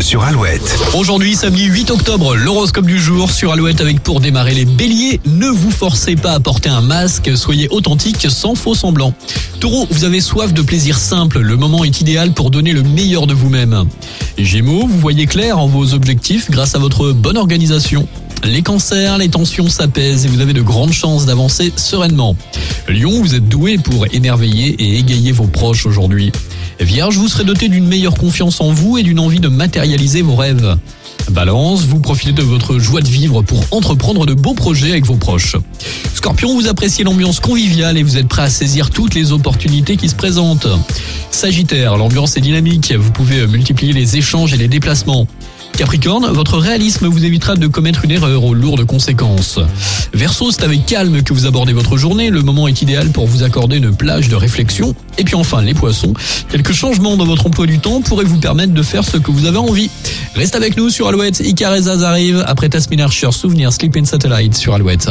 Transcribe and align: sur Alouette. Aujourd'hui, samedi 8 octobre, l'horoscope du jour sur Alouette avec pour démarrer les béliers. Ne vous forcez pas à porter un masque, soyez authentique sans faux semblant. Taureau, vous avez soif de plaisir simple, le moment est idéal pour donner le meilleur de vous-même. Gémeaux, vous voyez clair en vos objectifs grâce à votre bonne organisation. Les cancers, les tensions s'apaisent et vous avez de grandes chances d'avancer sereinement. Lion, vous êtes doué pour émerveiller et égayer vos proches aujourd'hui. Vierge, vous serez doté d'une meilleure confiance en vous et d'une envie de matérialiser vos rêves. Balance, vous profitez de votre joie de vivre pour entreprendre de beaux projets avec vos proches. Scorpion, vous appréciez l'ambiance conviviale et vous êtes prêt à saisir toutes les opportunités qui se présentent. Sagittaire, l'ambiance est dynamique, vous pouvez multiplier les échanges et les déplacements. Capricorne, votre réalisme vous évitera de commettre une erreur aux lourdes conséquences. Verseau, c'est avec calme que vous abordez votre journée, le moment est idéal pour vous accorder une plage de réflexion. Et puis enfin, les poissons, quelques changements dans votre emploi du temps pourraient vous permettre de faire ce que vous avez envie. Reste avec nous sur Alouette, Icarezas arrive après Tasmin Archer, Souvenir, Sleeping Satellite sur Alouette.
sur 0.00 0.22
Alouette. 0.22 0.78
Aujourd'hui, 0.94 1.34
samedi 1.34 1.64
8 1.64 1.90
octobre, 1.90 2.36
l'horoscope 2.36 2.86
du 2.86 3.00
jour 3.00 3.30
sur 3.30 3.50
Alouette 3.50 3.80
avec 3.80 4.00
pour 4.00 4.20
démarrer 4.20 4.54
les 4.54 4.64
béliers. 4.64 5.20
Ne 5.26 5.48
vous 5.48 5.72
forcez 5.72 6.14
pas 6.14 6.32
à 6.32 6.40
porter 6.40 6.68
un 6.68 6.80
masque, 6.80 7.36
soyez 7.36 7.66
authentique 7.70 8.28
sans 8.30 8.54
faux 8.54 8.76
semblant. 8.76 9.14
Taureau, 9.58 9.88
vous 9.90 10.04
avez 10.04 10.20
soif 10.20 10.52
de 10.52 10.62
plaisir 10.62 10.96
simple, 10.96 11.40
le 11.40 11.56
moment 11.56 11.82
est 11.82 12.00
idéal 12.00 12.34
pour 12.34 12.50
donner 12.50 12.72
le 12.72 12.84
meilleur 12.84 13.26
de 13.26 13.34
vous-même. 13.34 13.84
Gémeaux, 14.36 14.86
vous 14.86 14.98
voyez 14.98 15.26
clair 15.26 15.58
en 15.58 15.66
vos 15.66 15.92
objectifs 15.92 16.50
grâce 16.50 16.76
à 16.76 16.78
votre 16.78 17.10
bonne 17.10 17.36
organisation. 17.36 18.06
Les 18.44 18.62
cancers, 18.62 19.18
les 19.18 19.28
tensions 19.28 19.68
s'apaisent 19.68 20.24
et 20.24 20.28
vous 20.28 20.40
avez 20.40 20.52
de 20.52 20.62
grandes 20.62 20.92
chances 20.92 21.26
d'avancer 21.26 21.72
sereinement. 21.74 22.36
Lion, 22.88 23.20
vous 23.20 23.34
êtes 23.34 23.48
doué 23.48 23.76
pour 23.76 24.06
émerveiller 24.12 24.76
et 24.78 24.98
égayer 24.98 25.32
vos 25.32 25.48
proches 25.48 25.84
aujourd'hui. 25.84 26.30
Vierge, 26.80 27.16
vous 27.16 27.28
serez 27.28 27.44
doté 27.44 27.68
d'une 27.68 27.86
meilleure 27.86 28.14
confiance 28.14 28.60
en 28.60 28.72
vous 28.72 28.98
et 28.98 29.02
d'une 29.02 29.18
envie 29.18 29.40
de 29.40 29.48
matérialiser 29.48 30.22
vos 30.22 30.36
rêves. 30.36 30.76
Balance, 31.30 31.82
vous 31.82 31.98
profitez 31.98 32.32
de 32.32 32.42
votre 32.42 32.78
joie 32.78 33.00
de 33.00 33.08
vivre 33.08 33.42
pour 33.42 33.62
entreprendre 33.70 34.24
de 34.26 34.34
beaux 34.34 34.54
projets 34.54 34.92
avec 34.92 35.04
vos 35.04 35.16
proches. 35.16 35.56
Scorpion, 36.14 36.54
vous 36.54 36.68
appréciez 36.68 37.04
l'ambiance 37.04 37.40
conviviale 37.40 37.98
et 37.98 38.02
vous 38.02 38.16
êtes 38.16 38.28
prêt 38.28 38.42
à 38.42 38.50
saisir 38.50 38.90
toutes 38.90 39.14
les 39.14 39.32
opportunités 39.32 39.96
qui 39.96 40.08
se 40.08 40.14
présentent. 40.14 40.68
Sagittaire, 41.30 41.96
l'ambiance 41.96 42.36
est 42.36 42.40
dynamique, 42.40 42.92
vous 42.92 43.10
pouvez 43.10 43.46
multiplier 43.46 43.92
les 43.92 44.16
échanges 44.16 44.54
et 44.54 44.56
les 44.56 44.68
déplacements. 44.68 45.26
Capricorne, 45.78 46.26
votre 46.32 46.58
réalisme 46.58 47.06
vous 47.06 47.24
évitera 47.24 47.54
de 47.54 47.68
commettre 47.68 48.04
une 48.04 48.10
erreur 48.10 48.42
aux 48.42 48.52
lourdes 48.52 48.84
conséquences. 48.84 49.60
Verseau, 50.12 50.50
c'est 50.50 50.64
avec 50.64 50.86
calme 50.86 51.22
que 51.22 51.32
vous 51.32 51.46
abordez 51.46 51.72
votre 51.72 51.96
journée, 51.96 52.30
le 52.30 52.42
moment 52.42 52.66
est 52.66 52.82
idéal 52.82 53.12
pour 53.12 53.28
vous 53.28 53.44
accorder 53.44 53.76
une 53.76 53.94
plage 53.94 54.28
de 54.28 54.34
réflexion. 54.34 54.96
Et 55.18 55.24
puis 55.24 55.36
enfin, 55.36 55.62
les 55.62 55.74
poissons, 55.74 56.14
quelques 56.50 56.72
changements 56.72 57.16
dans 57.16 57.26
votre 57.26 57.46
emploi 57.46 57.66
du 57.66 57.78
temps 57.78 58.00
pourraient 58.00 58.24
vous 58.24 58.40
permettre 58.40 58.74
de 58.74 58.82
faire 58.82 59.04
ce 59.04 59.18
que 59.18 59.30
vous 59.30 59.44
avez 59.44 59.58
envie. 59.58 59.88
Reste 60.34 60.56
avec 60.56 60.76
nous 60.76 60.90
sur 60.90 61.06
Alouette, 61.06 61.38
Icarezas 61.38 62.04
arrive 62.04 62.42
après 62.44 62.68
Tasmin 62.68 62.98
Archer, 62.98 63.30
Souvenir, 63.30 63.72
Sleeping 63.72 64.04
Satellite 64.04 64.56
sur 64.56 64.74
Alouette. 64.74 65.08